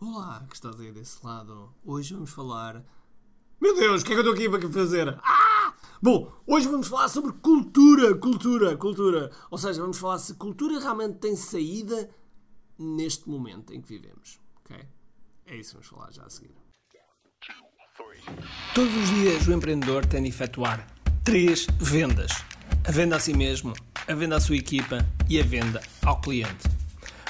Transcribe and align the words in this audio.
Olá, 0.00 0.46
que 0.48 0.54
estás 0.54 0.78
aí 0.80 0.92
desse 0.92 1.18
lado. 1.26 1.74
Hoje 1.84 2.14
vamos 2.14 2.30
falar. 2.30 2.84
Meu 3.60 3.74
Deus, 3.74 4.00
o 4.00 4.04
que 4.04 4.12
é 4.12 4.14
que 4.14 4.20
eu 4.20 4.32
estou 4.32 4.32
aqui 4.32 4.48
para 4.48 4.72
fazer? 4.72 5.08
Ah! 5.24 5.74
Bom, 6.00 6.32
hoje 6.46 6.68
vamos 6.68 6.86
falar 6.86 7.08
sobre 7.08 7.32
cultura, 7.32 8.14
cultura, 8.14 8.76
cultura. 8.76 9.32
Ou 9.50 9.58
seja, 9.58 9.80
vamos 9.80 9.98
falar 9.98 10.18
se 10.18 10.34
cultura 10.34 10.78
realmente 10.78 11.18
tem 11.18 11.34
saída 11.34 12.08
neste 12.78 13.28
momento 13.28 13.74
em 13.74 13.80
que 13.80 13.88
vivemos. 13.88 14.38
Ok? 14.60 14.76
É 15.46 15.56
isso 15.56 15.70
que 15.70 15.74
vamos 15.74 15.88
falar 15.88 16.12
já 16.12 16.22
a 16.22 16.30
seguir. 16.30 16.54
Todos 18.76 18.94
os 18.94 19.08
dias 19.08 19.48
o 19.48 19.52
empreendedor 19.52 20.06
tem 20.06 20.22
de 20.22 20.28
efetuar 20.28 20.86
três 21.24 21.66
vendas: 21.76 22.30
a 22.86 22.92
venda 22.92 23.16
a 23.16 23.20
si 23.20 23.34
mesmo, 23.34 23.72
a 24.06 24.14
venda 24.14 24.36
à 24.36 24.40
sua 24.40 24.56
equipa 24.56 24.98
e 25.28 25.40
a 25.40 25.42
venda 25.42 25.82
ao 26.06 26.20
cliente. 26.20 26.77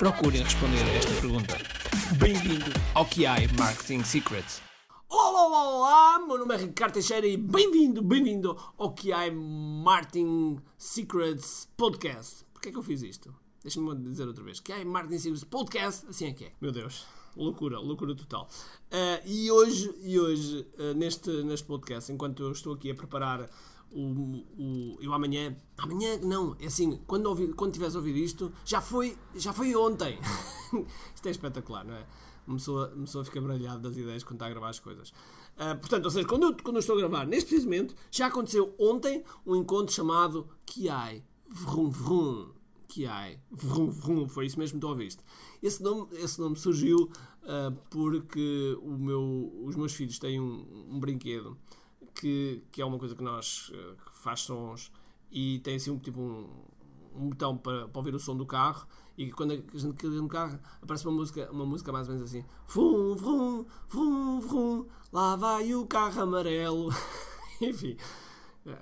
procurem 0.00 0.42
responder 0.42 0.78
a 0.78 0.94
esta 0.94 1.12
pergunta. 1.20 1.58
Bem-vindo 2.18 2.72
ao 2.94 3.04
QI 3.04 3.54
Marketing 3.58 4.02
Secrets. 4.02 4.62
Olá, 5.10 5.46
olá, 5.46 5.68
olá, 5.68 6.26
meu 6.26 6.38
nome 6.38 6.54
é 6.54 6.56
Ricardo 6.56 6.94
Teixeira 6.94 7.26
e 7.26 7.36
bem-vindo, 7.36 8.00
bem-vindo 8.00 8.56
ao 8.78 8.94
QI 8.94 9.30
Marketing 9.30 10.58
Secrets 10.78 11.68
Podcast. 11.76 12.46
Porquê 12.50 12.70
é 12.70 12.72
que 12.72 12.78
eu 12.78 12.82
fiz 12.82 13.02
isto? 13.02 13.36
Deixa-me 13.62 13.94
dizer 13.96 14.26
outra 14.26 14.42
vez. 14.42 14.58
QI 14.58 14.86
Marketing 14.86 15.18
Secrets 15.18 15.44
Podcast, 15.44 16.06
assim 16.08 16.28
é 16.28 16.32
que 16.32 16.44
é. 16.46 16.52
Meu 16.62 16.72
Deus, 16.72 17.06
loucura, 17.36 17.78
loucura 17.78 18.14
total. 18.14 18.48
Uh, 18.90 19.20
e 19.26 19.50
hoje, 19.50 19.94
e 20.00 20.18
hoje 20.18 20.66
uh, 20.78 20.94
neste, 20.94 21.30
neste 21.42 21.66
podcast, 21.66 22.10
enquanto 22.10 22.42
eu 22.42 22.52
estou 22.52 22.72
aqui 22.72 22.90
a 22.90 22.94
preparar 22.94 23.50
o, 23.92 24.44
o, 24.58 24.98
eu 25.00 25.12
amanhã. 25.12 25.56
Amanhã 25.76 26.18
não, 26.22 26.56
é 26.60 26.66
assim, 26.66 27.00
quando, 27.06 27.26
ouvi, 27.26 27.48
quando 27.52 27.72
tiveres 27.72 27.94
a 27.94 27.98
ouvir 27.98 28.16
isto, 28.16 28.52
já 28.64 28.80
foi, 28.80 29.16
já 29.34 29.52
foi 29.52 29.74
ontem. 29.74 30.18
isto 31.14 31.26
é 31.26 31.30
espetacular, 31.30 31.84
não 31.84 31.94
é? 31.94 32.06
Uma 32.46 32.56
pessoa, 32.56 33.24
fica 33.24 33.40
brilhada 33.40 33.78
das 33.78 33.96
ideias 33.96 34.24
quando 34.24 34.36
está 34.36 34.46
a 34.46 34.50
gravar 34.50 34.70
as 34.70 34.80
coisas. 34.80 35.10
Uh, 35.10 35.78
portanto, 35.78 36.04
ou 36.06 36.10
seja, 36.10 36.26
quando 36.26 36.44
eu, 36.44 36.56
quando 36.62 36.76
eu 36.76 36.80
estou 36.80 36.96
a 36.96 36.98
gravar, 36.98 37.26
neste 37.26 37.48
precisamente, 37.50 37.94
já 38.10 38.26
aconteceu 38.26 38.74
ontem 38.78 39.22
um 39.46 39.54
encontro 39.54 39.94
chamado 39.94 40.48
Kiai 40.66 41.22
Vrum 41.48 41.90
Vrum. 41.90 42.50
Kiai 42.88 43.40
Vrum 43.50 43.88
Vrum, 43.90 44.28
foi 44.28 44.46
isso 44.46 44.58
mesmo 44.58 44.78
que 44.78 44.80
tu 44.80 44.88
ouviste. 44.88 45.22
Esse 45.62 45.82
nome, 45.82 46.08
esse 46.14 46.40
nome 46.40 46.56
surgiu 46.56 47.10
uh, 47.42 47.72
porque 47.88 48.76
o 48.82 48.98
meu, 48.98 49.52
os 49.64 49.76
meus 49.76 49.92
filhos 49.92 50.18
têm 50.18 50.40
um, 50.40 50.86
um 50.90 50.98
brinquedo 50.98 51.56
que, 52.20 52.62
que 52.70 52.82
é 52.82 52.84
uma 52.84 52.98
coisa 52.98 53.14
que 53.14 53.22
nós 53.22 53.72
eh, 53.74 53.94
que 54.04 54.18
faz 54.18 54.40
sons 54.40 54.92
e 55.30 55.58
tem 55.60 55.76
assim 55.76 55.90
um 55.90 55.98
tipo 55.98 56.20
um, 56.20 56.48
um 57.14 57.30
botão 57.30 57.56
para, 57.56 57.88
para 57.88 57.98
ouvir 57.98 58.14
o 58.14 58.18
som 58.18 58.36
do 58.36 58.44
carro 58.44 58.86
e 59.16 59.32
quando 59.32 59.52
a 59.52 59.56
gente 59.56 59.94
clica 59.96 60.08
no 60.08 60.28
carro 60.28 60.58
aparece 60.82 61.06
uma 61.06 61.14
música, 61.14 61.50
uma 61.50 61.64
música 61.64 61.90
mais 61.90 62.08
ou 62.08 62.14
menos 62.14 62.30
assim 62.30 62.44
vrum, 62.68 63.16
vrum, 63.16 63.66
vrum, 63.88 64.40
vrum, 64.40 64.86
lá 65.10 65.34
vai 65.36 65.74
o 65.74 65.86
carro 65.86 66.22
amarelo. 66.22 66.90
Enfim, 67.60 67.96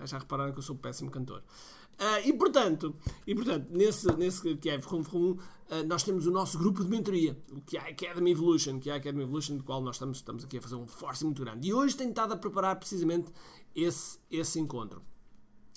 já 0.05 0.19
repararam 0.19 0.53
que 0.53 0.59
eu 0.59 0.63
sou 0.63 0.75
um 0.75 0.79
péssimo 0.79 1.11
cantor 1.11 1.43
Uh, 1.99 2.29
e 2.29 2.33
portanto, 2.33 2.95
e, 3.27 3.35
portanto 3.35 3.67
nesse, 3.71 4.07
nesse 4.17 4.55
que 4.57 4.71
é 4.71 4.79
Vrum, 4.79 5.03
uh, 5.03 5.39
nós 5.87 6.05
temos 6.05 6.27
o 6.27 6.31
nosso 6.31 6.57
grupo 6.57 6.85
de 6.85 6.89
mentoria, 6.89 7.37
o 7.51 7.61
que 7.61 7.77
é 7.77 7.91
Academy 7.91 8.31
Evolution, 8.31 8.79
que 8.79 8.89
é 8.89 8.95
Academy 8.95 9.25
Evolution, 9.25 9.57
do 9.57 9.65
qual 9.65 9.81
nós 9.81 9.97
estamos, 9.97 10.19
estamos 10.19 10.45
aqui 10.45 10.59
a 10.59 10.63
fazer 10.63 10.77
um 10.77 10.87
force 10.87 11.25
muito 11.25 11.43
grande. 11.43 11.69
E 11.69 11.75
hoje 11.75 11.97
tenho 11.97 12.11
estado 12.11 12.33
a 12.33 12.37
preparar 12.37 12.77
precisamente 12.77 13.33
esse, 13.75 14.19
esse 14.31 14.61
encontro. 14.61 15.03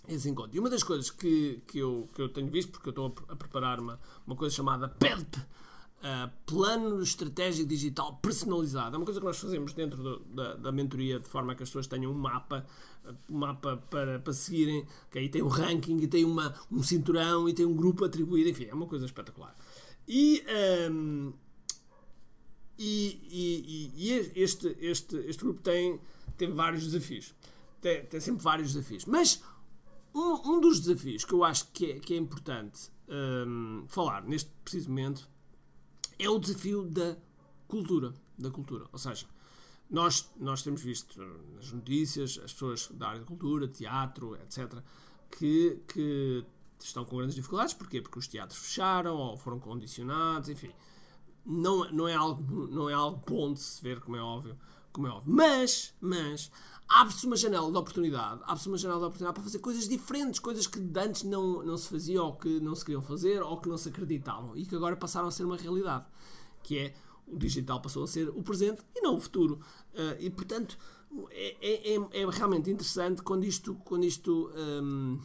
Esse 0.07 0.29
encontro. 0.29 0.55
E 0.55 0.59
uma 0.59 0.69
das 0.69 0.83
coisas 0.83 1.09
que, 1.09 1.61
que, 1.65 1.79
eu, 1.79 2.07
que 2.13 2.21
eu 2.21 2.29
tenho 2.29 2.51
visto, 2.51 2.71
porque 2.71 2.89
eu 2.89 2.91
estou 2.91 3.15
a, 3.27 3.35
preparar 3.35 3.79
uma, 3.79 3.99
uma 4.25 4.35
coisa 4.35 4.55
chamada 4.55 4.87
PEDP, 4.87 5.39
Uh, 6.01 6.31
plano 6.47 6.99
estratégico 7.03 7.69
digital 7.69 8.17
personalizado. 8.23 8.95
É 8.95 8.97
uma 8.97 9.05
coisa 9.05 9.19
que 9.19 9.25
nós 9.25 9.37
fazemos 9.37 9.71
dentro 9.71 10.01
do, 10.01 10.19
da, 10.33 10.55
da 10.55 10.71
mentoria 10.71 11.19
de 11.19 11.27
forma 11.27 11.53
que 11.53 11.61
as 11.61 11.69
pessoas 11.69 11.85
tenham 11.85 12.11
um 12.11 12.15
mapa, 12.15 12.65
um 13.29 13.37
mapa 13.37 13.77
para, 13.77 14.19
para 14.19 14.33
seguirem, 14.33 14.83
que 15.11 15.19
aí 15.19 15.29
tem 15.29 15.43
um 15.43 15.47
ranking 15.47 15.97
e 15.97 16.07
tem 16.07 16.25
uma, 16.25 16.55
um 16.71 16.81
cinturão 16.81 17.47
e 17.47 17.53
tem 17.53 17.67
um 17.67 17.75
grupo 17.75 18.03
atribuído, 18.03 18.49
enfim, 18.49 18.65
é 18.65 18.73
uma 18.73 18.87
coisa 18.87 19.05
espetacular. 19.05 19.55
E, 20.07 20.43
um, 20.91 21.33
e, 22.77 23.19
e, 23.29 23.91
e, 23.95 24.41
este, 24.41 24.75
este, 24.79 25.17
este 25.17 25.43
grupo 25.43 25.61
tem, 25.61 25.99
tem 26.35 26.51
vários 26.51 26.83
desafios. 26.83 27.35
Tem, 27.79 28.05
tem 28.05 28.19
sempre 28.19 28.43
vários 28.43 28.73
desafios. 28.73 29.05
Mas 29.05 29.41
um, 30.13 30.53
um 30.53 30.59
dos 30.59 30.79
desafios 30.79 31.23
que 31.23 31.33
eu 31.33 31.43
acho 31.43 31.67
que 31.71 31.91
é, 31.91 31.99
que 31.99 32.13
é 32.13 32.17
importante 32.17 32.91
um, 33.07 33.85
falar 33.87 34.23
neste 34.23 34.49
preciso 34.63 34.89
momento 34.89 35.29
é 36.21 36.29
o 36.29 36.39
desafio 36.39 36.83
da 36.83 37.17
cultura. 37.67 38.13
Da 38.37 38.49
cultura. 38.49 38.85
Ou 38.91 38.99
seja, 38.99 39.25
nós, 39.89 40.29
nós 40.39 40.63
temos 40.63 40.81
visto 40.81 41.21
nas 41.55 41.71
notícias 41.71 42.39
as 42.43 42.53
pessoas 42.53 42.87
da 42.93 43.09
área 43.09 43.19
de 43.19 43.25
cultura, 43.25 43.67
teatro, 43.67 44.35
etc., 44.35 44.81
que, 45.29 45.81
que 45.87 46.45
estão 46.79 47.03
com 47.03 47.17
grandes 47.17 47.35
dificuldades. 47.35 47.73
Porquê? 47.73 48.01
Porque 48.01 48.19
os 48.19 48.27
teatros 48.27 48.59
fecharam 48.59 49.15
ou 49.15 49.37
foram 49.37 49.59
condicionados, 49.59 50.49
enfim. 50.49 50.71
Não, 51.45 51.91
não, 51.91 52.07
é 52.07 52.13
algo, 52.13 52.67
não 52.67 52.89
é 52.89 52.93
algo 52.93 53.23
bom 53.27 53.53
de 53.53 53.59
se 53.59 53.81
ver, 53.81 53.99
como 53.99 54.15
é 54.15 54.21
óbvio. 54.21 54.57
Como 54.91 55.07
é 55.07 55.09
óbvio. 55.09 55.33
Mas, 55.33 55.93
mas 55.99 56.51
abre-se 56.87 57.25
uma 57.25 57.35
janela 57.35 57.71
de 57.71 57.77
oportunidade, 57.77 58.41
abre-se 58.43 58.67
uma 58.67 58.77
janela 58.77 58.99
de 58.99 59.05
oportunidade 59.05 59.35
para 59.35 59.43
fazer 59.43 59.59
coisas 59.59 59.87
diferentes, 59.87 60.39
coisas 60.39 60.67
que 60.67 60.79
antes 60.97 61.23
não, 61.23 61.63
não 61.63 61.77
se 61.77 61.87
faziam, 61.87 62.25
ou 62.25 62.35
que 62.35 62.59
não 62.59 62.75
se 62.75 62.83
queriam 62.83 63.01
fazer, 63.01 63.41
ou 63.41 63.57
que 63.59 63.69
não 63.69 63.77
se 63.77 63.89
acreditavam, 63.89 64.57
e 64.57 64.65
que 64.65 64.75
agora 64.75 64.95
passaram 64.95 65.27
a 65.27 65.31
ser 65.31 65.45
uma 65.45 65.57
realidade, 65.57 66.05
que 66.63 66.77
é 66.77 66.93
o 67.27 67.37
digital 67.37 67.81
passou 67.81 68.03
a 68.03 68.07
ser 68.07 68.27
o 68.29 68.43
presente 68.43 68.83
e 68.93 69.01
não 69.01 69.15
o 69.15 69.19
futuro. 69.21 69.61
Uh, 69.93 70.19
e 70.19 70.29
portanto 70.29 70.77
é, 71.31 71.57
é, 71.61 71.95
é, 71.95 72.21
é, 72.21 72.29
realmente 72.29 72.69
interessante 72.69 73.21
quando 73.21 73.43
isto, 73.43 73.75
quando 73.83 74.05
isto, 74.05 74.51
um, 74.55 75.19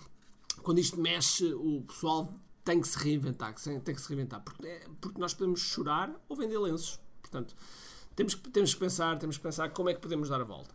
quando 0.63 0.79
isto 0.79 1.01
mexe, 1.01 1.53
o 1.55 1.83
pessoal 1.83 2.35
tem 2.65 2.81
que 2.81 2.89
se 2.89 2.99
reinventar, 2.99 3.55
tem 3.55 3.95
que 3.95 4.01
se 4.01 4.09
reinventar, 4.09 4.43
porque, 4.43 4.67
é, 4.67 4.87
porque 5.01 5.21
nós 5.21 5.33
podemos 5.33 5.61
chorar 5.61 6.13
ou 6.29 6.37
vender 6.37 6.59
lenços. 6.59 6.99
Portanto, 7.23 7.55
temos 8.17 8.35
que, 8.35 8.49
temos 8.49 8.75
que 8.75 8.81
pensar, 8.81 9.19
temos 9.19 9.37
que 9.37 9.43
pensar 9.43 9.69
como 9.71 9.91
é 9.91 9.95
que 9.95 10.01
podemos 10.01 10.29
dar 10.29 10.41
a 10.41 10.45
volta. 10.45 10.75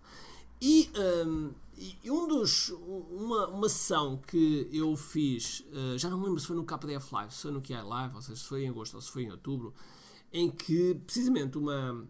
E, 0.62 0.92
um, 1.26 1.52
e 2.04 2.12
um 2.12 2.28
dos, 2.28 2.70
uma, 2.70 3.48
uma 3.48 3.68
sessão 3.68 4.18
que 4.28 4.70
eu 4.72 4.96
fiz, 4.96 5.66
uh, 5.72 5.98
já 5.98 6.08
não 6.08 6.20
me 6.20 6.26
lembro 6.26 6.40
se 6.40 6.46
foi 6.46 6.56
no 6.56 6.64
KDF 6.64 7.12
Live, 7.12 7.34
se 7.34 7.42
foi 7.42 7.52
no 7.52 7.62
QI 7.62 7.82
Live, 7.82 8.16
ou 8.16 8.22
seja, 8.22 8.40
se 8.40 8.48
foi 8.48 8.64
em 8.66 8.70
agosto 8.70 8.94
ou 8.94 9.02
se 9.02 9.12
foi 9.12 9.24
em 9.24 9.32
outubro, 9.32 9.74
em 10.32 10.52
que 10.52 10.94
precisamente 11.04 11.58
uma, 11.58 12.08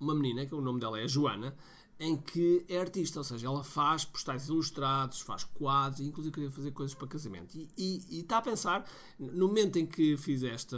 uma 0.00 0.14
menina, 0.14 0.46
que 0.46 0.54
o 0.54 0.62
nome 0.62 0.80
dela 0.80 0.98
é 0.98 1.06
Joana, 1.06 1.54
em 2.02 2.16
que 2.16 2.64
é 2.68 2.80
artista, 2.80 3.20
ou 3.20 3.24
seja, 3.24 3.46
ela 3.46 3.62
faz 3.62 4.04
postais 4.04 4.48
ilustrados, 4.48 5.20
faz 5.20 5.44
quadros, 5.44 6.00
inclusive 6.00 6.34
queria 6.34 6.50
fazer 6.50 6.72
coisas 6.72 6.96
para 6.96 7.06
casamento. 7.06 7.56
E, 7.78 8.18
está 8.18 8.38
a 8.38 8.42
pensar, 8.42 8.84
no 9.20 9.46
momento 9.46 9.78
em 9.78 9.86
que 9.86 10.16
fiz 10.16 10.42
esta, 10.42 10.76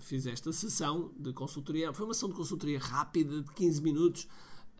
fiz 0.00 0.26
esta 0.26 0.52
sessão 0.52 1.12
de 1.18 1.32
consultoria, 1.32 1.92
foi 1.92 2.04
uma 2.04 2.14
sessão 2.14 2.28
de 2.28 2.36
consultoria 2.36 2.78
rápida 2.78 3.42
de 3.42 3.52
15 3.52 3.82
minutos, 3.82 4.28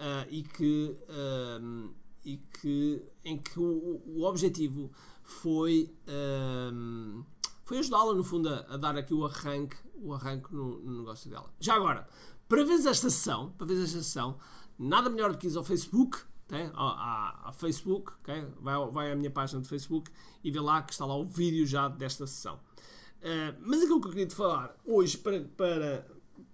uh, 0.00 0.26
e 0.31 0.44
que, 0.44 0.96
uh, 1.08 1.94
e 2.25 2.36
que 2.36 3.02
em 3.25 3.36
que 3.36 3.58
o, 3.58 4.00
o 4.06 4.22
objetivo 4.22 4.93
foi 5.25 5.93
uh, 6.06 7.25
foi 7.64 7.78
ajudá-la 7.78 8.14
no 8.14 8.22
fundo 8.25 8.48
a, 8.48 8.75
a, 8.75 8.76
dar 8.76 8.96
aqui 8.96 9.12
o 9.12 9.25
arranque 9.25 9.76
o 9.94 10.14
arranque 10.14 10.54
no, 10.54 10.81
no, 10.81 10.98
negócio 10.98 11.28
dela 11.28 11.52
já 11.60 11.75
agora 11.75 12.08
para 12.48 12.64
ver 12.64 12.75
esta 12.75 13.10
sessão 13.10 13.52
para 13.52 13.66
ver 13.66 13.82
esta 13.82 13.98
sessão 13.98 14.38
nada 14.81 15.11
melhor 15.11 15.32
do 15.32 15.38
que 15.38 15.47
ir 15.47 15.56
ao 15.56 15.65
Facebook 15.65 16.19
okay? 16.47 16.71
a, 16.75 17.53
Facebook 17.55 18.12
okay? 18.21 18.47
vai, 18.61 18.75
vai 18.91 19.12
à 19.12 19.17
minha 19.17 19.31
página 19.31 19.61
de 19.61 19.69
Facebook 19.69 20.11
e 20.43 20.50
vê 20.50 20.61
lá 20.61 20.82
que 20.82 20.93
está 20.93 21.05
lá 21.05 21.17
o 21.17 21.25
vídeo 21.25 21.67
já 21.67 21.88
desta 21.88 22.27
sessão 22.27 22.56
uh, 22.56 23.56
mas 23.61 23.82
aquilo 23.82 24.00
que 24.00 24.06
eu 24.06 24.11
queria 24.11 24.27
te 24.27 24.35
falar 24.35 24.75
hoje 24.85 25.19
para, 25.19 25.41
para, 25.56 26.06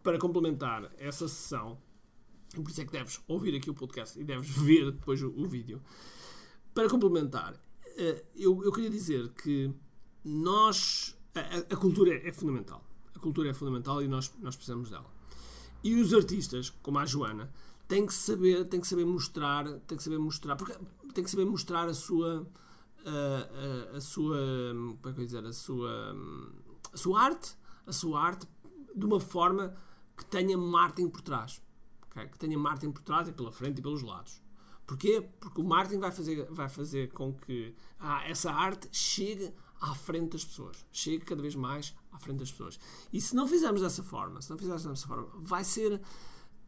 para 0.03 0.19
complementar 0.19 0.91
essa 0.99 1.29
sessão 1.29 1.79
por 2.63 2.71
isso 2.71 2.81
é 2.81 2.85
que 2.85 2.93
deves 2.93 3.21
ouvir 3.27 3.55
aqui 3.55 3.71
o 3.71 3.75
podcast 3.75 4.19
e 4.19 4.25
deves 4.25 4.49
ver 4.51 4.91
depois 4.93 5.23
o, 5.23 5.29
o 5.29 5.47
vídeo. 5.49 5.81
Para 6.75 6.89
complementar, 6.89 7.55
uh, 7.55 8.25
eu, 8.35 8.63
eu 8.65 8.73
queria 8.73 8.91
dizer 8.91 9.29
que 9.31 9.73
nós. 10.25 11.17
A, 11.35 11.75
a, 11.75 11.77
cultura 11.77 12.15
é 12.27 12.33
fundamental. 12.33 12.83
A 13.15 13.19
cultura 13.19 13.51
é 13.51 13.55
fundamental 13.55 14.03
e 14.03 14.09
nós, 14.09 14.33
nós 14.39 14.57
precisamos 14.57 14.91
dela. 14.91 15.11
E 15.85 15.95
os 15.95 16.13
artistas, 16.15 16.71
como 16.71 16.99
a 16.99 17.05
Joana, 17.05 17.53
têm 17.89 18.07
que 18.07 18.15
saber, 18.15 18.65
têm 18.67 18.81
que 18.81 18.87
saber 18.87 19.05
mostrar, 19.05 19.65
têm 19.81 19.97
que 19.97 20.03
saber 20.03 20.19
mostrar, 20.19 20.57
porque 20.57 20.73
têm 21.15 21.25
que 21.25 21.31
saber 21.31 21.45
mostrar 21.45 21.89
a 21.89 21.95
sua 21.95 22.47
a, 23.05 23.95
a, 23.95 23.97
a 23.97 24.01
sua, 24.01 24.37
como 25.01 25.09
é 25.09 25.13
que 25.13 25.21
eu 25.21 25.25
dizer, 25.25 25.45
a 25.45 25.53
sua 25.53 26.17
a 26.93 26.97
sua 26.97 27.21
arte, 27.21 27.57
a 27.87 27.93
sua 27.93 28.21
arte 28.21 28.49
de 28.95 29.05
uma 29.05 29.21
forma 29.21 29.77
que 30.17 30.25
tenha 30.25 30.57
marketing 30.57 31.11
por 31.11 31.21
trás. 31.21 31.61
Okay? 32.11 32.27
Que 32.29 32.39
tenha 32.39 32.59
marketing 32.59 32.93
por 32.93 33.03
trás 33.03 33.29
e 33.29 33.33
pela 33.33 33.53
frente 33.53 33.79
e 33.79 33.83
pelos 33.83 34.03
lados. 34.03 34.41
Porquê? 34.87 35.29
Porque 35.41 35.61
o 35.61 35.65
marketing 35.65 35.99
vai 35.99 36.13
fazer, 36.13 36.47
vai 36.51 36.69
fazer 36.69 37.13
com 37.13 37.35
que 37.35 37.75
ah, 37.99 38.27
essa 38.29 38.51
arte 38.51 38.89
chegue 38.93 39.53
à 39.81 39.95
frente 39.95 40.33
das 40.33 40.45
pessoas. 40.45 40.87
Chegue 40.93 41.25
cada 41.25 41.43
vez 41.43 41.55
mais 41.55 41.95
à 42.13 42.19
frente 42.19 42.39
das 42.39 42.51
pessoas. 42.51 42.79
E 43.13 43.21
se 43.21 43.35
não 43.35 43.47
fizermos 43.47 43.83
dessa 43.83 44.03
forma, 44.03 44.41
se 44.41 44.49
não 44.49 44.57
fizermos 44.57 44.85
dessa 44.85 45.07
forma, 45.07 45.29
vai 45.35 45.65
ser, 45.65 46.01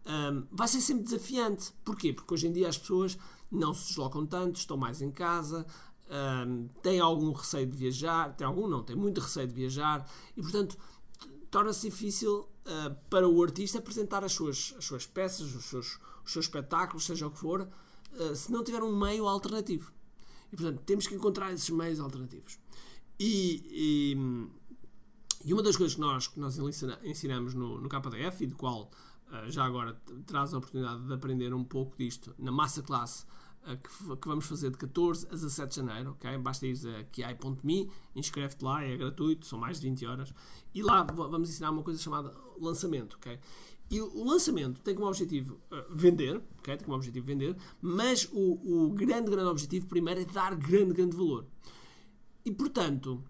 um, 0.09 0.47
vai 0.51 0.67
ser 0.67 0.81
sempre 0.81 1.05
desafiante. 1.05 1.73
Porquê? 1.85 2.13
Porque 2.13 2.33
hoje 2.33 2.47
em 2.47 2.53
dia 2.53 2.69
as 2.69 2.79
pessoas 2.79 3.19
não 3.51 3.75
se 3.75 3.89
deslocam 3.89 4.27
tanto, 4.27 4.57
estão 4.57 4.77
mais 4.77 5.03
em 5.03 5.11
casa, 5.11 5.67
um, 6.47 6.69
têm 6.83 7.01
algum 7.01 7.33
receio 7.33 7.67
de 7.67 7.77
viajar, 7.77 8.35
tem 8.35 8.47
algum 8.47 8.67
não, 8.67 8.83
tem 8.83 8.97
muito 8.97 9.21
receio 9.21 9.47
de 9.47 9.55
viajar 9.55 10.09
e 10.37 10.43
portanto 10.43 10.79
torna-se 11.51 11.89
difícil 11.89 12.41
uh, 12.41 12.95
para 13.09 13.29
o 13.29 13.43
artista 13.43 13.79
apresentar 13.79 14.25
as 14.25 14.33
suas, 14.33 14.75
as 14.77 14.85
suas 14.85 15.07
peças, 15.07 15.55
os 15.55 15.65
seus, 15.65 15.99
os 16.25 16.33
seus 16.33 16.45
espetáculos, 16.45 17.05
seja 17.05 17.27
o 17.27 17.31
que 17.31 17.39
for, 17.39 17.69
uh, 18.13 18.37
se 18.37 18.53
não 18.53 18.63
tiver 18.63 18.83
um 18.83 18.97
meio 18.97 19.27
alternativo. 19.27 19.93
E 20.53 20.57
portanto 20.57 20.83
temos 20.85 21.07
que 21.07 21.15
encontrar 21.15 21.53
esses 21.53 21.69
meios 21.71 22.01
alternativos. 22.01 22.59
E, 23.19 24.15
e, 24.15 24.49
e 25.45 25.53
uma 25.53 25.63
das 25.63 25.77
coisas 25.77 25.95
que 25.95 26.01
nós, 26.01 26.29
que 26.29 26.39
nós 26.39 26.59
ensinamos 27.03 27.55
no, 27.55 27.81
no 27.81 27.89
KDF 27.89 28.45
e 28.45 28.47
de 28.47 28.55
qual 28.55 28.91
já 29.49 29.65
agora 29.65 29.95
traz 30.27 30.55
a 30.55 30.59
oportunidade 30.59 31.07
de 31.07 31.13
aprender 31.13 31.53
um 31.53 31.65
pouco 31.65 31.97
disto 31.97 32.35
na 32.39 32.51
massa 32.51 32.83
classe 32.83 33.25
uh, 33.65 33.77
que, 33.77 34.17
que, 34.17 34.29
vamos 34.29 34.47
fazer 34.47 34.71
de 34.71 34.79
14 34.79 35.27
a 35.27 35.31
17 35.31 35.69
de 35.69 35.77
janeiro, 35.77 36.11
ok? 36.13 36.39
Basta 36.39 36.67
ir 36.67 36.77
a 36.97 37.05
kiai.me, 37.05 37.91
inscreve-te 38.15 38.65
lá, 38.65 38.83
é 38.83 38.97
gratuito, 38.97 39.47
são 39.47 39.59
mais 39.59 39.81
de 39.81 39.89
20 39.89 40.07
horas, 40.07 40.35
e 40.75 40.83
lá 40.83 41.03
vamos 41.03 41.51
ensinar 41.51 41.71
uma 41.71 41.83
coisa 41.83 42.01
chamada 42.01 42.35
lançamento, 42.59 43.17
ok? 43.17 43.39
E 43.91 44.01
o 44.03 44.25
lançamento 44.25 44.83
tem 44.83 44.95
como 44.95 45.07
objetivo 45.07 45.55
uh, 45.73 45.95
vender, 45.95 46.43
okay? 46.59 46.77
tem 46.77 46.85
como 46.85 46.97
objetivo 46.97 47.27
vender, 47.27 47.57
mas 47.81 48.29
o, 48.33 48.87
o 48.87 48.91
grande, 48.91 49.31
grande 49.31 49.49
objetivo 49.49 49.87
primeiro 49.87 50.21
é 50.21 50.25
dar 50.25 50.55
grande, 50.55 50.93
grande 50.93 51.17
valor. 51.17 51.47
E 52.45 52.51
portanto, 52.51 53.23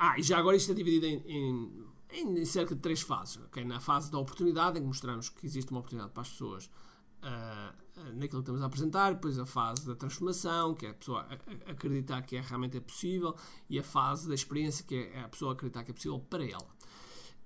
ah, 0.00 0.18
e 0.18 0.22
já 0.22 0.38
agora 0.38 0.56
isto 0.56 0.72
é 0.72 0.74
dividido 0.74 1.06
em, 1.06 1.22
em, 1.26 1.87
em, 2.20 2.44
cerca 2.44 2.74
de 2.74 2.80
três 2.80 3.00
fases. 3.00 3.36
Okay? 3.46 3.64
Na 3.64 3.80
fase 3.80 4.10
da 4.10 4.18
oportunidade, 4.18 4.78
em 4.78 4.82
que 4.82 4.86
mostramos 4.86 5.28
que 5.28 5.46
existe 5.46 5.70
uma 5.70 5.80
oportunidade 5.80 6.12
para 6.12 6.22
as 6.22 6.30
pessoas 6.30 6.66
uh, 6.66 8.12
naquilo 8.14 8.42
que 8.42 8.50
estamos 8.50 8.62
a 8.62 8.66
apresentar, 8.66 9.14
depois 9.14 9.38
a 9.38 9.46
fase 9.46 9.86
da 9.86 9.94
transformação, 9.94 10.74
que 10.74 10.86
é 10.86 10.90
a 10.90 10.94
pessoa 10.94 11.26
acreditar 11.66 12.22
que 12.22 12.36
é 12.36 12.40
realmente 12.40 12.76
é 12.76 12.80
possível, 12.80 13.34
e 13.68 13.78
a 13.78 13.82
fase 13.82 14.28
da 14.28 14.34
experiência, 14.34 14.84
que 14.84 15.10
é 15.12 15.22
a 15.22 15.28
pessoa 15.28 15.52
acreditar 15.52 15.84
que 15.84 15.90
é 15.90 15.94
possível 15.94 16.18
para 16.18 16.44
ela. 16.44 16.78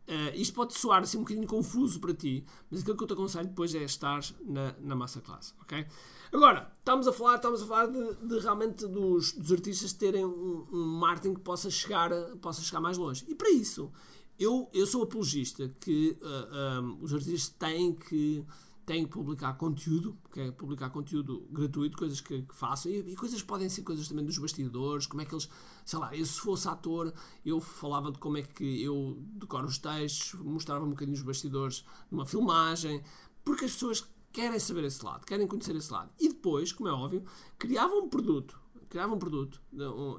Uh, 0.08 0.34
isto 0.34 0.52
pode 0.54 0.74
soar 0.74 1.02
assim 1.02 1.16
um 1.16 1.20
bocadinho 1.20 1.46
confuso 1.46 2.00
para 2.00 2.12
ti, 2.12 2.44
mas 2.68 2.80
aquilo 2.80 2.96
que 2.96 3.04
eu 3.04 3.06
te 3.06 3.12
aconselho 3.12 3.48
depois 3.48 3.72
é 3.72 3.84
estar 3.84 4.20
na, 4.44 4.74
na 4.80 4.96
massa 4.96 5.20
classe, 5.20 5.54
ok? 5.60 5.86
Agora, 6.32 6.72
estamos 6.78 7.06
a 7.06 7.12
falar, 7.12 7.36
estamos 7.36 7.62
a 7.62 7.66
falar 7.66 7.86
de, 7.86 8.14
de 8.26 8.38
realmente 8.40 8.86
dos, 8.86 9.32
dos, 9.32 9.52
artistas 9.52 9.92
terem 9.92 10.24
um, 10.24 10.66
um, 10.72 10.86
marketing 10.98 11.34
que 11.34 11.40
possa 11.42 11.70
chegar, 11.70 12.10
possa 12.40 12.62
chegar 12.62 12.80
mais 12.80 12.98
longe. 12.98 13.24
E 13.28 13.34
para 13.34 13.50
isso, 13.50 13.92
eu, 14.38 14.68
eu 14.72 14.86
sou 14.86 15.02
apologista 15.02 15.68
que 15.80 16.16
uh, 16.20 16.26
eh, 16.26 16.80
um, 16.80 17.02
os 17.02 17.12
artistas 17.12 17.48
têm 17.48 17.94
que 17.94 18.44
têm 18.84 19.04
que 19.04 19.12
publicar 19.12 19.54
conteúdo, 19.54 20.18
que 20.32 20.40
é 20.40 20.50
publicar 20.50 20.90
conteúdo 20.90 21.46
gratuito, 21.50 21.96
coisas 21.96 22.20
que, 22.20 22.42
que 22.42 22.54
façam, 22.54 22.90
e, 22.90 23.12
e, 23.12 23.16
coisas 23.16 23.42
podem 23.42 23.68
ser 23.68 23.82
coisas 23.82 24.08
também 24.08 24.24
dos 24.24 24.38
bastidores, 24.38 25.06
como 25.06 25.22
é 25.22 25.24
que 25.24 25.32
eles, 25.32 25.48
sei 25.84 25.98
lá, 25.98 26.14
eu 26.16 26.26
se 26.26 26.40
fosse 26.40 26.68
ator, 26.68 27.12
eu 27.44 27.60
falava 27.60 28.10
de 28.10 28.18
como 28.18 28.38
é 28.38 28.42
que 28.42 28.82
eu 28.82 29.22
decoro 29.34 29.66
os 29.66 29.78
textos, 29.78 30.34
mostrava 30.40 30.84
um 30.84 30.90
bocadinho 30.90 31.16
os 31.16 31.22
bastidores 31.22 31.84
numa 32.10 32.26
filmagem, 32.26 33.02
porque 33.44 33.64
as 33.64 33.72
pessoas 33.72 34.04
querem 34.32 34.58
saber 34.58 34.84
esse 34.84 35.04
lado, 35.04 35.26
querem 35.26 35.46
conhecer 35.46 35.76
esse 35.76 35.92
lado. 35.92 36.10
E 36.18 36.28
depois, 36.28 36.72
como 36.72 36.88
é 36.88 36.92
óbvio, 36.92 37.24
criavam 37.58 38.04
um 38.04 38.08
produto, 38.08 38.58
criavam 38.88 39.16
um 39.16 39.18
produto, 39.18 39.62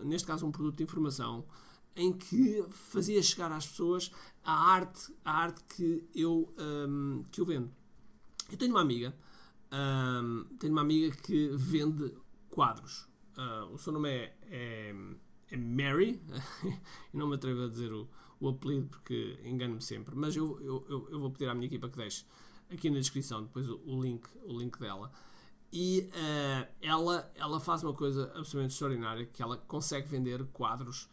neste 0.04 0.27
caso 0.27 0.45
um 0.45 0.51
produto 0.51 0.77
de 0.77 0.83
informação, 0.83 1.45
em 1.95 2.12
que 2.12 2.63
fazia 2.69 3.22
chegar 3.22 3.51
às 3.51 3.68
pessoas 3.68 4.12
a 4.44 4.54
arte, 4.54 5.13
a 5.24 5.31
arte 5.31 5.63
que 5.75 6.07
eu, 6.13 6.54
um, 6.57 7.24
que 7.31 7.40
eu 7.40 7.45
vendo. 7.45 7.72
Eu 8.51 8.57
tenho 8.57 8.72
uma 8.72 8.81
amiga, 8.81 9.16
um, 9.72 10.45
tenho 10.60 10.74
uma 10.74 10.81
amiga 10.81 11.16
que 11.16 11.50
vende 11.56 12.13
quadros. 12.50 13.07
Uh, 13.38 13.74
o 13.74 13.78
seu 13.78 13.92
nome 13.94 14.10
é, 14.10 14.36
é, 14.50 14.95
é 15.51 15.57
Mary, 15.57 16.22
eu 16.63 17.19
não 17.19 17.28
me 17.28 17.36
atrevo 17.36 17.63
a 17.63 17.68
dizer 17.68 17.92
o, 17.92 18.07
o 18.39 18.50
apelido 18.50 18.88
porque 18.89 19.39
engano-me 19.44 19.81
sempre, 19.81 20.16
mas 20.16 20.36
eu, 20.36 20.60
eu, 20.62 21.07
eu, 21.10 21.19
vou 21.19 21.31
pedir 21.31 21.50
à 21.50 21.56
minha 21.56 21.66
equipa 21.66 21.89
que 21.89 21.98
deixe 21.98 22.25
aqui 22.69 22.89
na 22.89 23.00
descrição 23.00 23.42
depois 23.42 23.69
o, 23.69 23.81
o 23.86 24.01
link, 24.01 24.28
o 24.46 24.60
link 24.60 24.80
dela. 24.80 25.12
E 25.72 26.07
uh, 26.12 26.68
ela, 26.81 27.31
ela 27.34 27.60
faz 27.60 27.81
uma 27.81 27.94
coisa 27.94 28.25
absolutamente 28.36 28.74
extraordinária, 28.74 29.25
que 29.25 29.42
ela 29.42 29.57
consegue 29.57 30.07
vender 30.07 30.44
quadros 30.54 31.10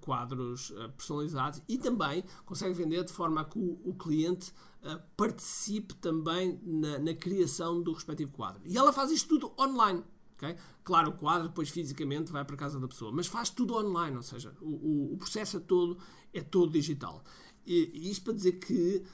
quadros 0.00 0.70
uh, 0.70 0.90
personalizados 0.96 1.62
e 1.68 1.78
também 1.78 2.24
consegue 2.44 2.74
vender 2.74 3.04
de 3.04 3.12
forma 3.12 3.40
a 3.40 3.44
que 3.44 3.58
o, 3.58 3.94
cliente 3.94 4.52
uh, 4.82 5.00
participe 5.16 5.94
também 5.94 6.60
na, 6.62 6.98
na, 6.98 7.14
criação 7.14 7.82
do 7.82 7.92
respectivo 7.92 8.32
quadro. 8.32 8.62
E 8.64 8.76
ela 8.76 8.92
faz 8.92 9.10
isto 9.10 9.28
tudo 9.28 9.52
online. 9.58 10.04
Okay? 10.36 10.56
Claro, 10.84 11.10
o 11.10 11.12
quadro 11.12 11.48
depois 11.48 11.68
fisicamente 11.68 12.32
vai 12.32 12.44
para 12.44 12.54
a 12.54 12.58
casa 12.58 12.80
da 12.80 12.88
pessoa, 12.88 13.12
mas 13.12 13.26
faz 13.26 13.50
tudo 13.50 13.74
online, 13.74 14.16
ou 14.16 14.22
seja, 14.22 14.54
o, 14.60 15.12
o, 15.12 15.16
processo 15.18 15.58
é 15.58 15.60
todo, 15.60 15.98
é 16.32 16.40
todo 16.40 16.72
digital. 16.72 17.22
E, 17.66 17.90
e 17.92 18.10
isto 18.10 18.24
para 18.24 18.32
dizer 18.32 18.52
que 18.52 19.04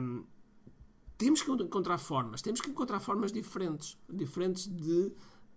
um, 0.00 0.24
temos 1.16 1.40
que 1.40 1.50
encontrar 1.50 1.98
formas, 1.98 2.42
temos 2.42 2.60
que 2.60 2.68
encontrar 2.68 2.98
formas 2.98 3.30
diferentes, 3.30 3.96
diferentes 4.12 4.66
de 4.66 5.12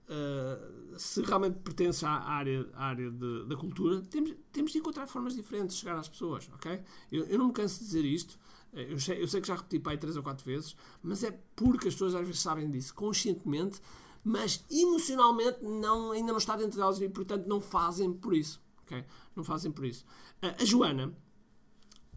uh, 0.07 0.99
se 0.99 1.21
realmente 1.21 1.59
pertence 1.59 2.05
à 2.05 2.11
área, 2.11 2.67
à 2.73 2.87
área 2.87 3.11
de, 3.11 3.45
da 3.45 3.55
cultura, 3.55 4.01
temos, 4.09 4.33
temos 4.51 4.71
de 4.71 4.79
encontrar 4.79 5.07
formas 5.07 5.35
diferentes 5.35 5.75
de 5.75 5.81
chegar 5.81 5.97
às 5.97 6.09
pessoas, 6.09 6.49
ok? 6.53 6.81
Eu, 7.11 7.25
eu 7.25 7.37
não 7.37 7.47
me 7.47 7.53
canso 7.53 7.79
de 7.79 7.85
dizer 7.85 8.05
isto, 8.05 8.39
eh, 8.73 8.91
eu 8.91 8.99
sei, 8.99 9.21
eu 9.21 9.27
sei 9.27 9.41
que 9.41 9.47
já 9.47 9.55
repeti 9.55 9.79
para 9.79 9.91
aí 9.93 9.97
três 9.97 10.17
ou 10.17 10.23
quatro 10.23 10.45
vezes, 10.45 10.75
mas 11.03 11.23
é 11.23 11.31
porque 11.55 11.87
as 11.87 11.93
pessoas 11.93 12.15
às 12.15 12.25
vezes 12.25 12.41
sabem 12.41 12.69
disso 12.69 12.93
conscientemente, 12.93 13.81
mas 14.23 14.63
emocionalmente 14.69 15.63
não, 15.63 16.11
ainda 16.11 16.31
não 16.31 16.37
está 16.37 16.55
dentro 16.55 16.77
delas 16.77 16.99
e, 16.99 17.07
portanto, 17.07 17.47
não 17.47 17.61
fazem 17.61 18.11
por 18.11 18.33
isso. 18.33 18.61
ok? 18.83 19.03
Não 19.35 19.43
fazem 19.43 19.71
por 19.71 19.85
isso. 19.85 20.05
Uh, 20.43 20.61
a 20.61 20.65
Joana, 20.65 21.13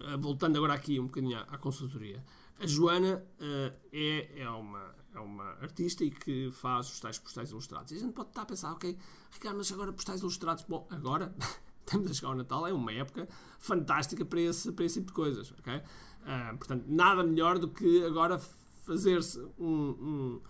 uh, 0.01 0.19
voltando 0.19 0.57
agora 0.57 0.75
aqui 0.75 0.99
um 0.99 1.07
bocadinho 1.07 1.39
à, 1.39 1.43
à 1.43 1.59
consultoria, 1.59 2.25
a 2.61 2.67
Joana 2.67 3.25
uh, 3.41 3.75
é, 3.91 4.43
é, 4.43 4.51
uma, 4.51 4.95
é 5.15 5.19
uma 5.19 5.45
artista 5.63 6.05
e 6.05 6.11
que 6.11 6.51
faz 6.53 6.91
os 6.91 7.01
tais 7.01 7.19
postais 7.19 7.51
ilustrados. 7.51 7.91
E 7.91 7.97
a 7.97 7.99
gente 7.99 8.13
pode 8.13 8.29
estar 8.29 8.43
a 8.43 8.47
pensar, 8.47 8.73
ok, 8.73 8.97
Ricardo, 9.31 9.57
mas 9.57 9.73
agora 9.73 9.93
postais 9.93 10.21
ilustrados, 10.21 10.65
bom, 10.69 10.87
agora 10.91 11.35
estamos 11.81 12.11
a 12.11 12.15
chegar 12.15 12.29
ao 12.29 12.35
Natal, 12.35 12.67
é 12.67 12.73
uma 12.73 12.93
época 12.93 13.27
fantástica 13.59 14.25
para 14.25 14.41
esse, 14.41 14.71
para 14.73 14.85
esse 14.85 15.01
tipo 15.01 15.09
de 15.09 15.15
coisas, 15.15 15.53
ok? 15.59 15.75
Uh, 15.77 16.59
portanto, 16.59 16.85
nada 16.87 17.25
melhor 17.25 17.59
do 17.59 17.69
que 17.69 18.05
agora 18.05 18.39
fazer-se 18.85 19.41
um, 19.59 19.65
um, 19.69 20.41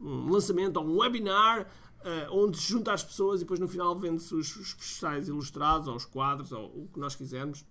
um, 0.00 0.30
lançamento 0.30 0.76
ou 0.76 0.84
um 0.84 0.98
webinar 0.98 1.62
uh, 2.00 2.34
onde 2.36 2.58
se 2.58 2.68
junta 2.68 2.92
as 2.92 3.04
pessoas 3.04 3.40
e 3.40 3.44
depois 3.44 3.60
no 3.60 3.68
final 3.68 3.96
vende-se 3.96 4.34
os, 4.34 4.56
os 4.56 4.74
postais 4.74 5.28
ilustrados 5.28 5.86
ou 5.86 5.94
os 5.94 6.04
quadros 6.04 6.50
ou 6.50 6.66
o 6.66 6.88
que 6.92 6.98
nós 6.98 7.14
quisermos 7.14 7.64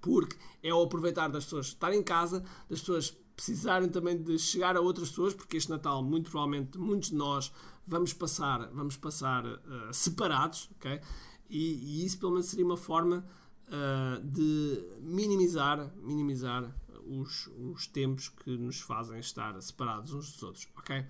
porque 0.00 0.36
é 0.62 0.72
o 0.72 0.82
aproveitar 0.82 1.28
das 1.28 1.44
pessoas 1.44 1.66
estarem 1.66 2.00
em 2.00 2.02
casa, 2.02 2.40
das 2.68 2.80
pessoas 2.80 3.16
precisarem 3.34 3.88
também 3.88 4.22
de 4.22 4.38
chegar 4.38 4.76
a 4.76 4.80
outras 4.80 5.08
pessoas, 5.08 5.32
porque 5.32 5.56
este 5.56 5.70
Natal, 5.70 6.02
muito 6.02 6.30
provavelmente, 6.30 6.76
muitos 6.76 7.10
de 7.10 7.16
nós 7.16 7.52
vamos 7.86 8.12
passar, 8.12 8.68
vamos 8.72 8.96
passar 8.96 9.44
uh, 9.46 9.58
separados, 9.92 10.70
ok? 10.76 11.00
E, 11.48 12.02
e, 12.02 12.04
isso 12.04 12.18
pelo 12.18 12.32
menos 12.32 12.46
seria 12.46 12.64
uma 12.64 12.76
forma 12.76 13.26
uh, 13.66 14.22
de 14.22 14.84
minimizar, 15.00 15.90
minimizar 15.96 16.72
os, 17.06 17.48
os 17.72 17.86
tempos 17.86 18.28
que 18.28 18.56
nos 18.56 18.80
fazem 18.80 19.18
estar 19.18 19.60
separados 19.60 20.12
uns 20.12 20.32
dos 20.32 20.42
outros, 20.42 20.68
ok? 20.76 21.04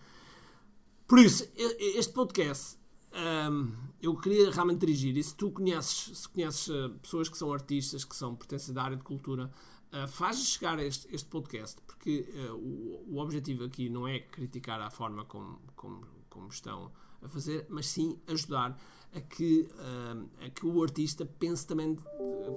Por 1.07 1.19
isso, 1.19 1.49
este 1.57 2.13
podcast 2.13 2.80
um, 3.13 3.73
eu 4.01 4.17
queria 4.17 4.51
realmente 4.51 4.81
dirigir 4.81 5.17
e 5.17 5.23
se 5.23 5.35
tu 5.35 5.51
conheces, 5.51 6.19
se 6.19 6.29
conheces 6.29 6.69
uh, 6.69 6.91
pessoas 7.03 7.29
que 7.29 7.37
são 7.37 7.53
artistas, 7.53 8.05
que 8.05 8.15
são 8.15 8.35
pertencem 8.35 8.75
da 8.75 8.83
área 8.83 8.97
de 8.97 9.03
cultura, 9.03 9.51
uh, 9.93 10.09
faz 10.09 10.39
chegar 10.45 10.79
este, 10.79 11.13
este 11.15 11.29
podcast, 11.29 11.81
porque 11.87 12.29
uh, 12.35 12.55
o, 12.55 13.15
o 13.15 13.19
objetivo 13.19 13.65
aqui 13.65 13.89
não 13.89 14.07
é 14.07 14.21
criticar 14.21 14.81
a 14.81 14.91
forma 14.91 15.25
como, 15.25 15.61
como, 15.75 16.07
como 16.29 16.49
estão 16.49 16.93
a 17.21 17.29
fazer, 17.29 17.67
mas 17.69 17.87
sim 17.87 18.19
ajudar 18.27 18.79
a 19.13 19.21
que, 19.21 19.69
a 20.41 20.49
que 20.51 20.65
o 20.65 20.83
artista 20.83 21.27
pense 21.27 21.67
também 21.67 21.99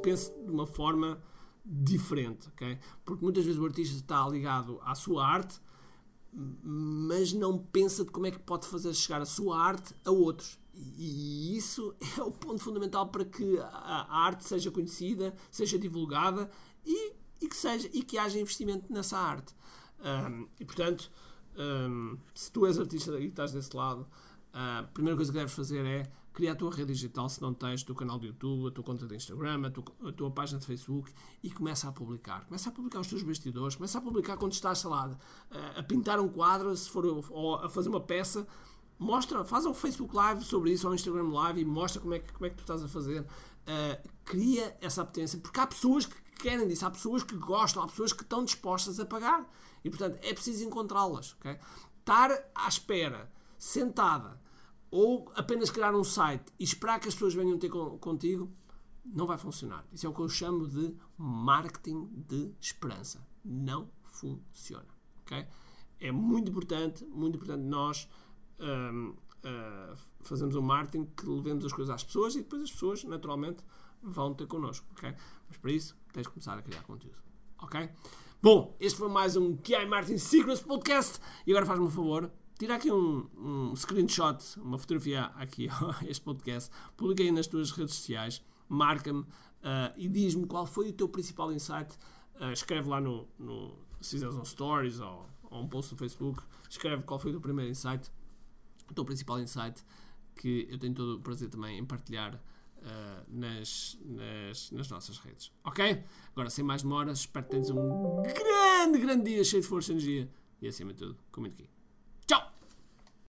pense 0.03 0.31
de 0.45 0.51
uma 0.51 0.67
forma 0.67 1.21
diferente, 1.65 2.47
ok? 2.49 2.77
Porque 3.03 3.23
muitas 3.23 3.43
vezes 3.43 3.59
o 3.59 3.65
artista 3.65 3.95
está 3.95 4.27
ligado 4.29 4.79
à 4.83 4.93
sua 4.95 5.25
arte, 5.25 5.59
mas 6.33 7.31
não 7.33 7.57
pensa 7.57 8.03
de 8.03 8.11
como 8.11 8.25
é 8.25 8.31
que 8.31 8.39
pode 8.39 8.67
fazer 8.67 8.93
chegar 8.93 9.21
a 9.21 9.25
sua 9.25 9.59
arte 9.59 9.93
a 10.03 10.11
outros. 10.11 10.59
E 10.73 11.55
isso 11.55 11.93
é 12.17 12.23
o 12.23 12.31
ponto 12.31 12.59
fundamental 12.59 13.07
para 13.07 13.23
que 13.23 13.59
a 13.59 14.07
arte 14.25 14.43
seja 14.43 14.71
conhecida, 14.71 15.35
seja 15.51 15.77
divulgada 15.77 16.49
e, 16.85 17.13
e 17.41 17.47
que, 17.47 17.55
seja, 17.55 17.89
e 17.93 18.01
que 18.01 18.17
haja 18.17 18.39
investimento 18.39 18.91
nessa 18.91 19.17
arte. 19.17 19.53
Um, 19.99 20.47
e 20.59 20.65
portanto, 20.65 21.11
um, 21.57 22.17
se 22.33 22.51
tu 22.51 22.65
és 22.65 22.79
artista 22.79 23.17
e 23.19 23.27
estás 23.27 23.51
desse 23.51 23.75
lado, 23.75 24.07
a 24.51 24.83
primeira 24.93 25.15
coisa 25.15 25.31
que 25.31 25.37
deves 25.37 25.53
fazer 25.53 25.85
é 25.85 26.11
criar 26.33 26.53
a 26.53 26.55
tua 26.55 26.71
rede 26.71 26.91
digital, 26.93 27.29
se 27.29 27.41
não 27.41 27.53
tens, 27.53 27.81
o 27.83 27.85
teu 27.85 27.95
canal 27.95 28.19
de 28.19 28.27
YouTube, 28.27 28.67
a 28.67 28.71
tua 28.71 28.83
conta 28.83 29.05
de 29.05 29.15
Instagram, 29.15 29.67
a 29.67 29.69
tua, 29.69 29.83
a 30.09 30.11
tua 30.11 30.31
página 30.31 30.59
de 30.59 30.65
Facebook 30.65 31.13
e 31.43 31.51
começa 31.51 31.87
a 31.87 31.91
publicar. 31.91 32.45
Começa 32.45 32.69
a 32.69 32.71
publicar 32.71 32.99
os 32.99 33.07
teus 33.07 33.21
bastidores, 33.21 33.75
começa 33.75 33.97
a 33.99 34.01
publicar 34.01 34.37
quando 34.37 34.53
estás, 34.53 34.79
sei 34.79 34.89
lá, 34.89 35.17
a, 35.51 35.79
a 35.79 35.83
pintar 35.83 36.19
um 36.19 36.27
quadro, 36.27 36.75
se 36.75 36.89
for, 36.89 37.05
ou 37.05 37.55
a 37.55 37.69
fazer 37.69 37.89
uma 37.89 38.01
peça. 38.01 38.47
Mostra, 38.97 39.43
faz 39.45 39.65
um 39.65 39.73
Facebook 39.73 40.15
Live 40.15 40.43
sobre 40.43 40.71
isso, 40.71 40.87
ou 40.87 40.91
um 40.91 40.95
Instagram 40.95 41.29
Live 41.29 41.61
e 41.61 41.65
mostra 41.65 42.01
como 42.01 42.13
é 42.13 42.19
que, 42.19 42.33
como 42.33 42.45
é 42.45 42.49
que 42.49 42.55
tu 42.55 42.61
estás 42.61 42.83
a 42.83 42.87
fazer. 42.87 43.21
Uh, 43.21 44.09
cria 44.25 44.75
essa 44.81 45.03
apetência, 45.03 45.39
porque 45.39 45.59
há 45.59 45.67
pessoas 45.67 46.05
que 46.05 46.15
querem 46.39 46.67
disso, 46.67 46.85
há 46.85 46.91
pessoas 46.91 47.23
que 47.23 47.35
gostam, 47.35 47.83
há 47.83 47.87
pessoas 47.87 48.11
que 48.11 48.23
estão 48.23 48.43
dispostas 48.43 48.99
a 48.99 49.05
pagar. 49.05 49.47
E 49.83 49.89
portanto 49.89 50.17
é 50.23 50.33
preciso 50.33 50.63
encontrá-las. 50.63 51.35
Okay? 51.39 51.57
Estar 51.99 52.31
à 52.55 52.67
espera, 52.67 53.31
sentada, 53.57 54.39
ou 54.93 55.31
apenas 55.33 55.71
criar 55.71 55.95
um 55.95 56.03
site 56.03 56.53
e 56.59 56.63
esperar 56.63 56.99
que 56.99 57.07
as 57.07 57.15
pessoas 57.15 57.33
venham 57.33 57.57
ter 57.57 57.67
contigo, 57.67 58.53
não 59.03 59.25
vai 59.25 59.39
funcionar. 59.39 59.83
Isso 59.91 60.05
é 60.05 60.09
o 60.09 60.13
que 60.13 60.19
eu 60.19 60.29
chamo 60.29 60.67
de 60.67 60.95
marketing 61.17 62.11
de 62.27 62.53
esperança. 62.61 63.25
Não 63.43 63.89
funciona. 64.03 64.85
Okay? 65.23 65.47
É 65.99 66.11
muito 66.11 66.51
importante, 66.51 67.03
muito 67.05 67.37
importante 67.37 67.63
nós 67.63 68.07
um, 68.59 68.65
uh, 68.65 69.93
hum, 69.93 69.95
fazermos 70.21 70.55
um 70.55 70.61
marketing 70.61 71.05
que 71.17 71.25
levemos 71.25 71.65
as 71.65 71.73
coisas 71.73 71.91
às 71.95 72.03
pessoas 72.03 72.35
e 72.35 72.43
depois 72.43 72.61
as 72.61 72.71
pessoas, 72.71 73.03
naturalmente, 73.03 73.63
vão 73.99 74.31
ter 74.35 74.45
connosco. 74.45 74.85
Okay? 74.91 75.15
Mas 75.47 75.57
para 75.57 75.71
isso, 75.71 75.97
tens 76.13 76.21
de 76.21 76.29
começar 76.29 76.55
a 76.55 76.61
criar 76.61 76.83
conteúdo. 76.83 77.17
Ok? 77.63 77.89
Bom, 78.43 78.77
este 78.79 78.99
foi 78.99 79.09
mais 79.09 79.35
um 79.35 79.57
QI 79.57 79.87
Martin 79.87 80.19
Secrets 80.19 80.61
Podcast. 80.61 81.19
E 81.47 81.51
agora 81.51 81.65
faz-me 81.65 81.85
um 81.87 81.89
favor, 81.89 82.29
tira 82.57 82.75
aqui 82.75 82.91
um, 82.91 83.27
um 83.37 83.75
screenshot, 83.75 84.37
uma 84.59 84.77
fotografia 84.77 85.25
aqui 85.35 85.67
a 85.71 86.05
este 86.05 86.23
podcast, 86.23 86.69
publica 86.95 87.23
aí 87.23 87.31
nas 87.31 87.47
tuas 87.47 87.71
redes 87.71 87.95
sociais, 87.95 88.43
marca-me 88.67 89.21
uh, 89.21 89.27
e 89.97 90.07
diz-me 90.07 90.45
qual 90.45 90.65
foi 90.65 90.89
o 90.89 90.93
teu 90.93 91.09
principal 91.09 91.51
insight. 91.51 91.97
Uh, 92.39 92.51
escreve 92.51 92.89
lá 92.89 92.99
no, 92.99 93.27
no 93.37 93.77
stories 94.45 94.99
ou, 94.99 95.29
ou, 95.49 95.61
um 95.61 95.67
post 95.67 95.93
no 95.93 95.97
Facebook, 95.97 96.41
escreve 96.69 97.03
qual 97.03 97.19
foi 97.19 97.31
o 97.31 97.33
teu 97.35 97.41
primeiro 97.41 97.71
insight, 97.71 98.11
o 98.89 98.93
teu 98.93 99.05
principal 99.05 99.39
insight, 99.39 99.83
que 100.35 100.67
eu 100.69 100.77
tenho 100.77 100.93
todo 100.93 101.17
o 101.17 101.19
prazer 101.19 101.49
também 101.49 101.77
em 101.77 101.85
partilhar 101.85 102.35
uh, 102.35 103.23
nas, 103.27 103.97
nas, 104.03 104.71
nas 104.71 104.89
nossas 104.89 105.17
redes. 105.19 105.51
Ok? 105.63 106.03
Agora, 106.31 106.49
sem 106.49 106.63
mais 106.63 106.81
demoras, 106.83 107.19
espero 107.19 107.45
que 107.45 107.51
tenhas 107.51 107.69
um 107.69 108.23
grande, 108.23 108.99
grande 108.99 109.23
dia 109.25 109.43
cheio 109.43 109.61
de 109.61 109.67
força 109.67 109.91
e 109.91 109.95
energia 109.95 110.29
e 110.61 110.67
acima 110.67 110.93
de 110.93 110.99
tudo, 110.99 111.17
comente 111.31 111.55
aqui. 111.55 111.82